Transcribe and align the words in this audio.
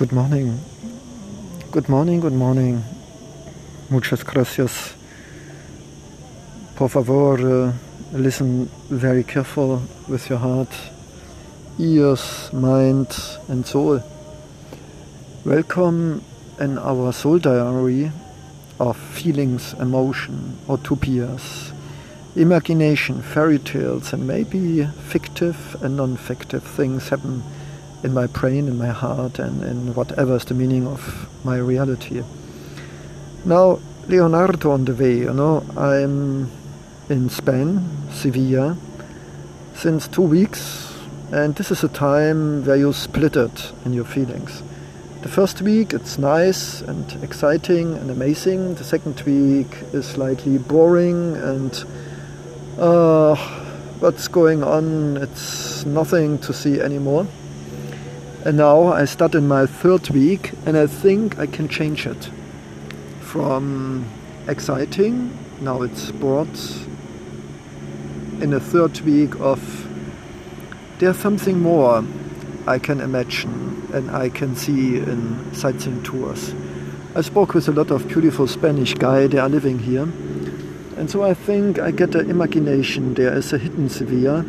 Good 0.00 0.12
morning. 0.12 0.58
Good 1.70 1.90
morning, 1.90 2.20
good 2.20 2.32
morning. 2.32 2.82
Muchas 3.90 4.24
gracias. 4.24 4.94
Por 6.74 6.88
favor, 6.88 7.34
uh, 7.34 7.72
listen 8.10 8.70
very 8.88 9.22
careful 9.22 9.82
with 10.08 10.30
your 10.30 10.38
heart, 10.38 10.72
ears, 11.78 12.50
mind, 12.50 13.14
and 13.46 13.66
soul. 13.66 14.02
Welcome 15.44 16.22
in 16.58 16.78
our 16.78 17.12
soul 17.12 17.38
diary 17.38 18.10
of 18.78 18.96
feelings, 18.96 19.74
emotion, 19.74 20.56
utopias, 20.66 21.72
imagination, 22.34 23.20
fairy 23.20 23.58
tales, 23.58 24.14
and 24.14 24.26
maybe 24.26 24.82
fictive 24.86 25.76
and 25.82 25.98
non 25.98 26.16
fictive 26.16 26.62
things 26.62 27.10
happen 27.10 27.42
in 28.02 28.14
my 28.14 28.26
brain, 28.26 28.68
in 28.68 28.78
my 28.78 28.88
heart, 28.88 29.38
and 29.38 29.62
in 29.62 29.94
whatever 29.94 30.36
is 30.36 30.44
the 30.44 30.54
meaning 30.54 30.86
of 30.86 31.28
my 31.44 31.56
reality. 31.56 32.22
Now, 33.44 33.80
Leonardo 34.08 34.70
on 34.70 34.84
the 34.84 34.94
way, 34.94 35.18
you 35.18 35.32
know, 35.32 35.64
I'm 35.76 36.50
in 37.08 37.28
Spain, 37.30 37.86
Sevilla, 38.10 38.76
since 39.74 40.08
two 40.08 40.22
weeks, 40.22 40.94
and 41.32 41.54
this 41.54 41.70
is 41.70 41.84
a 41.84 41.88
time 41.88 42.64
where 42.64 42.76
you 42.76 42.92
split 42.92 43.36
it 43.36 43.72
in 43.84 43.92
your 43.92 44.04
feelings. 44.04 44.62
The 45.22 45.28
first 45.28 45.60
week 45.60 45.92
it's 45.92 46.16
nice 46.16 46.80
and 46.80 47.22
exciting 47.22 47.92
and 47.94 48.10
amazing. 48.10 48.76
The 48.76 48.84
second 48.84 49.20
week 49.20 49.68
is 49.92 50.06
slightly 50.06 50.56
boring 50.56 51.36
and 51.36 51.84
uh, 52.78 53.36
what's 54.00 54.28
going 54.28 54.64
on? 54.64 55.18
It's 55.18 55.84
nothing 55.84 56.38
to 56.38 56.54
see 56.54 56.80
anymore. 56.80 57.26
And 58.42 58.56
now 58.56 58.86
I 58.86 59.04
start 59.04 59.34
in 59.34 59.46
my 59.46 59.66
third 59.66 60.08
week 60.08 60.52
and 60.64 60.74
I 60.74 60.86
think 60.86 61.38
I 61.38 61.46
can 61.46 61.68
change 61.68 62.06
it 62.06 62.30
from 63.20 64.06
exciting, 64.48 65.36
now 65.60 65.82
it's 65.82 66.02
sports, 66.02 66.86
in 68.40 68.50
the 68.50 68.60
third 68.60 68.98
week 69.02 69.38
of 69.40 69.60
there's 70.98 71.18
something 71.18 71.60
more 71.60 72.02
I 72.66 72.78
can 72.78 73.02
imagine 73.02 73.86
and 73.92 74.10
I 74.10 74.30
can 74.30 74.56
see 74.56 74.96
in 74.96 75.54
sightseeing 75.54 76.02
tours. 76.02 76.54
I 77.14 77.20
spoke 77.20 77.52
with 77.52 77.68
a 77.68 77.72
lot 77.72 77.90
of 77.90 78.08
beautiful 78.08 78.46
Spanish 78.46 78.94
guys, 78.94 79.28
they 79.28 79.38
are 79.38 79.50
living 79.50 79.78
here. 79.78 80.08
And 80.96 81.10
so 81.10 81.22
I 81.22 81.34
think 81.34 81.78
I 81.78 81.90
get 81.90 82.14
an 82.14 82.30
imagination 82.30 83.12
there 83.12 83.34
is 83.34 83.52
a 83.52 83.58
hidden 83.58 83.90
Sevilla, 83.90 84.46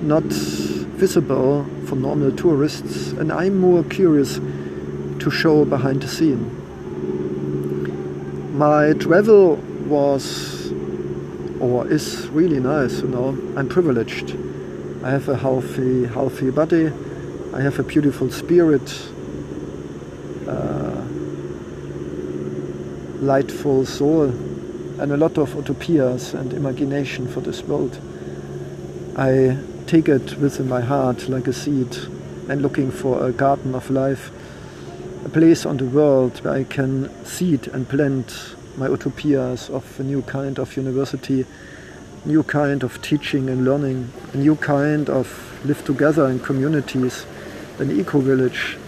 not 0.00 0.22
visible 0.24 1.66
for 1.86 1.96
normal 1.96 2.32
tourists, 2.32 3.12
and 3.12 3.32
I'm 3.32 3.58
more 3.58 3.82
curious 3.84 4.40
to 5.18 5.30
show 5.30 5.64
behind 5.64 6.02
the 6.02 6.08
scene. 6.08 6.50
My 8.56 8.92
travel 8.94 9.56
was 9.86 10.70
or 11.60 11.86
is 11.86 12.28
really 12.28 12.60
nice, 12.60 13.00
you 13.00 13.08
know. 13.08 13.28
I'm 13.56 13.68
privileged. 13.68 14.36
I 15.02 15.10
have 15.10 15.28
a 15.28 15.36
healthy, 15.36 16.06
healthy 16.06 16.50
body. 16.50 16.92
I 17.52 17.60
have 17.60 17.78
a 17.78 17.82
beautiful 17.82 18.30
spirit, 18.30 19.10
uh, 20.48 21.02
lightful 23.20 23.86
soul, 23.86 24.24
and 25.00 25.12
a 25.12 25.16
lot 25.16 25.38
of 25.38 25.54
utopias 25.54 26.34
and 26.34 26.52
imagination 26.52 27.28
for 27.28 27.40
this 27.40 27.62
world. 27.62 27.98
I 29.16 29.56
take 29.86 30.08
it 30.08 30.38
within 30.38 30.68
my 30.68 30.80
heart 30.80 31.28
like 31.28 31.46
a 31.46 31.52
seed 31.52 31.96
and 32.48 32.62
looking 32.62 32.90
for 32.90 33.26
a 33.26 33.32
garden 33.32 33.74
of 33.74 33.90
life, 33.90 34.30
a 35.24 35.28
place 35.28 35.66
on 35.66 35.76
the 35.76 35.84
world 35.84 36.42
where 36.44 36.54
I 36.54 36.64
can 36.64 37.10
seed 37.24 37.68
and 37.68 37.88
plant 37.88 38.56
my 38.76 38.88
utopias 38.88 39.68
of 39.70 40.00
a 40.00 40.02
new 40.02 40.22
kind 40.22 40.58
of 40.58 40.76
university, 40.76 41.44
new 42.24 42.42
kind 42.42 42.82
of 42.82 43.00
teaching 43.02 43.50
and 43.50 43.64
learning, 43.64 44.10
a 44.32 44.38
new 44.38 44.56
kind 44.56 45.10
of 45.10 45.60
live 45.66 45.84
together 45.84 46.26
in 46.26 46.40
communities, 46.40 47.26
an 47.78 47.90
eco-village, 47.90 48.78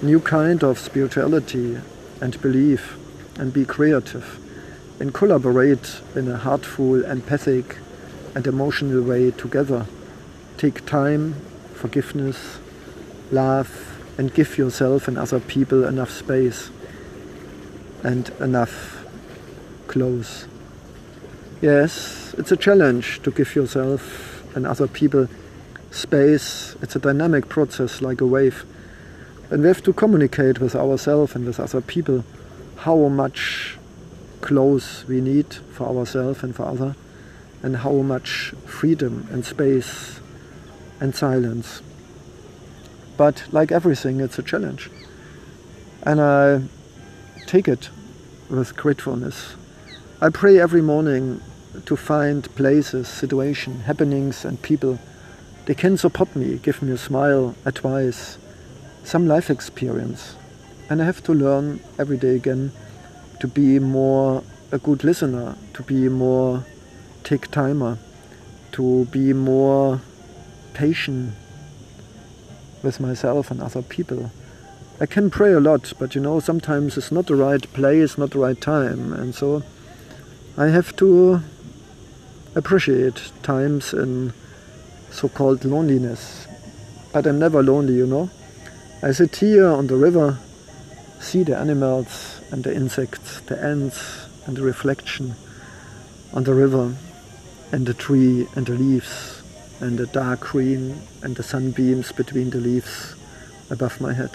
new 0.00 0.20
kind 0.20 0.62
of 0.62 0.78
spirituality 0.78 1.78
and 2.20 2.40
belief 2.40 2.96
and 3.38 3.52
be 3.52 3.64
creative 3.64 4.38
and 4.98 5.12
collaborate 5.12 6.00
in 6.14 6.28
a 6.28 6.36
heartful, 6.36 7.04
empathic 7.04 7.76
and 8.34 8.46
emotional 8.46 9.02
way 9.02 9.30
together 9.30 9.86
take 10.58 10.84
time, 10.84 11.34
forgiveness, 11.74 12.58
love, 13.30 14.00
and 14.18 14.34
give 14.34 14.58
yourself 14.58 15.06
and 15.06 15.16
other 15.16 15.38
people 15.38 15.84
enough 15.84 16.10
space 16.10 16.70
and 18.02 18.28
enough 18.40 19.06
clothes. 19.86 20.48
Yes, 21.62 22.34
it's 22.36 22.52
a 22.52 22.56
challenge 22.56 23.22
to 23.22 23.30
give 23.30 23.54
yourself 23.54 24.44
and 24.56 24.66
other 24.66 24.88
people 24.88 25.28
space. 25.92 26.76
It's 26.82 26.96
a 26.96 26.98
dynamic 26.98 27.48
process 27.48 28.02
like 28.02 28.20
a 28.20 28.26
wave. 28.26 28.64
And 29.50 29.62
we 29.62 29.68
have 29.68 29.82
to 29.84 29.92
communicate 29.92 30.60
with 30.60 30.74
ourselves 30.74 31.34
and 31.34 31.46
with 31.46 31.60
other 31.60 31.80
people 31.80 32.24
how 32.76 33.08
much 33.08 33.78
clothes 34.40 35.04
we 35.08 35.20
need 35.20 35.54
for 35.72 35.86
ourselves 35.88 36.42
and 36.42 36.54
for 36.54 36.64
others, 36.64 36.94
and 37.62 37.76
how 37.78 37.92
much 37.92 38.54
freedom 38.66 39.26
and 39.30 39.44
space 39.44 40.20
and 41.00 41.14
silence. 41.14 41.82
But 43.16 43.44
like 43.50 43.72
everything, 43.72 44.20
it's 44.20 44.38
a 44.38 44.42
challenge. 44.42 44.90
And 46.02 46.20
I 46.20 46.62
take 47.46 47.68
it 47.68 47.90
with 48.48 48.76
gratefulness. 48.76 49.54
I 50.20 50.30
pray 50.30 50.58
every 50.58 50.82
morning 50.82 51.40
to 51.86 51.96
find 51.96 52.44
places, 52.56 53.08
situations, 53.08 53.84
happenings, 53.84 54.44
and 54.44 54.60
people. 54.62 54.98
They 55.66 55.74
can 55.74 55.96
support 55.96 56.34
me, 56.34 56.58
give 56.58 56.82
me 56.82 56.92
a 56.92 56.98
smile, 56.98 57.54
advice, 57.64 58.38
some 59.04 59.26
life 59.26 59.50
experience. 59.50 60.36
And 60.88 61.02
I 61.02 61.04
have 61.04 61.22
to 61.24 61.32
learn 61.32 61.80
every 61.98 62.16
day 62.16 62.36
again 62.36 62.72
to 63.40 63.46
be 63.46 63.78
more 63.78 64.42
a 64.72 64.78
good 64.78 65.04
listener, 65.04 65.56
to 65.74 65.82
be 65.82 66.08
more 66.08 66.64
take 67.24 67.50
timer, 67.50 67.98
to 68.72 69.04
be 69.06 69.32
more 69.32 70.00
patient 70.78 71.34
with 72.84 73.00
myself 73.00 73.50
and 73.50 73.60
other 73.60 73.82
people. 73.82 74.30
I 75.00 75.06
can 75.06 75.28
pray 75.28 75.52
a 75.52 75.58
lot, 75.58 75.92
but 75.98 76.14
you 76.14 76.20
know, 76.20 76.38
sometimes 76.38 76.96
it's 76.96 77.10
not 77.10 77.26
the 77.26 77.34
right 77.34 77.64
place, 77.72 78.16
not 78.16 78.30
the 78.30 78.38
right 78.38 78.60
time, 78.60 79.12
and 79.12 79.34
so 79.34 79.64
I 80.56 80.66
have 80.66 80.94
to 80.96 81.40
appreciate 82.54 83.32
times 83.42 83.92
in 83.92 84.32
so 85.10 85.28
called 85.28 85.64
loneliness. 85.64 86.46
But 87.12 87.26
I'm 87.26 87.40
never 87.40 87.60
lonely, 87.60 87.94
you 87.94 88.06
know. 88.06 88.30
I 89.02 89.10
sit 89.10 89.34
here 89.34 89.66
on 89.66 89.88
the 89.88 89.96
river, 89.96 90.38
see 91.18 91.42
the 91.42 91.56
animals 91.56 92.40
and 92.52 92.62
the 92.62 92.72
insects, 92.72 93.40
the 93.40 93.60
ants 93.60 94.28
and 94.46 94.56
the 94.56 94.62
reflection 94.62 95.34
on 96.32 96.44
the 96.44 96.54
river 96.54 96.94
and 97.72 97.84
the 97.84 97.94
tree 97.94 98.46
and 98.54 98.64
the 98.66 98.74
leaves 98.74 99.37
and 99.80 99.98
the 99.98 100.06
dark 100.06 100.40
green 100.40 101.00
and 101.22 101.36
the 101.36 101.42
sunbeams 101.42 102.12
between 102.12 102.50
the 102.50 102.58
leaves 102.58 103.14
above 103.70 104.00
my 104.00 104.12
head. 104.12 104.30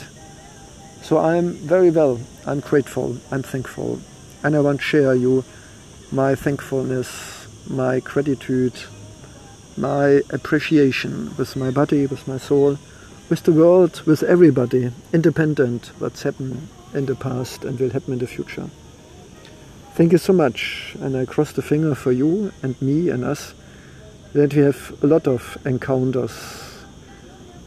So 1.01 1.17
I'm 1.17 1.53
very 1.53 1.91
well, 1.91 2.19
I'm 2.45 2.61
grateful, 2.61 3.17
I'm 3.31 3.43
thankful, 3.43 3.99
and 4.43 4.55
I 4.55 4.61
want 4.61 4.79
to 4.79 4.85
share 4.85 5.15
you 5.15 5.43
my 6.11 6.35
thankfulness, 6.35 7.47
my 7.69 7.99
gratitude, 7.99 8.73
my 9.75 10.21
appreciation 10.29 11.35
with 11.37 11.55
my 11.55 11.71
body, 11.71 12.05
with 12.05 12.27
my 12.27 12.37
soul, 12.37 12.77
with 13.29 13.43
the 13.43 13.51
world, 13.51 14.01
with 14.05 14.23
everybody, 14.23 14.91
independent 15.11 15.91
what's 15.99 16.23
happened 16.23 16.67
in 16.93 17.05
the 17.05 17.15
past 17.15 17.65
and 17.65 17.79
will 17.79 17.89
happen 17.89 18.13
in 18.13 18.19
the 18.19 18.27
future. 18.27 18.69
Thank 19.95 20.11
you 20.11 20.17
so 20.17 20.33
much, 20.33 20.95
and 21.01 21.17
I 21.17 21.25
cross 21.25 21.51
the 21.51 21.61
finger 21.61 21.95
for 21.95 22.11
you 22.11 22.51
and 22.61 22.79
me 22.81 23.09
and 23.09 23.23
us 23.23 23.53
that 24.33 24.53
we 24.55 24.63
have 24.63 25.03
a 25.03 25.07
lot 25.07 25.27
of 25.27 25.57
encounters 25.63 26.73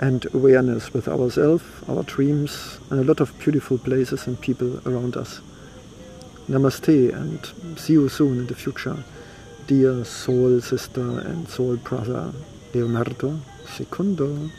and 0.00 0.26
awareness 0.34 0.92
with 0.92 1.06
ourselves, 1.08 1.64
our 1.88 2.02
dreams, 2.02 2.80
and 2.90 3.00
a 3.00 3.04
lot 3.04 3.20
of 3.20 3.38
beautiful 3.38 3.78
places 3.78 4.26
and 4.26 4.40
people 4.40 4.80
around 4.86 5.16
us. 5.16 5.40
Namaste 6.48 7.14
and 7.14 7.78
see 7.78 7.94
you 7.94 8.08
soon 8.08 8.40
in 8.40 8.46
the 8.48 8.54
future, 8.54 8.96
dear 9.68 10.04
soul 10.04 10.60
sister 10.60 11.20
and 11.20 11.48
soul 11.48 11.76
brother 11.76 12.32
Leonardo 12.74 13.38
Secundo. 13.66 14.50